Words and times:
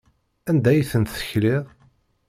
Anda 0.49 0.69
ay 0.71 0.81
ten-tekliḍ? 0.91 1.65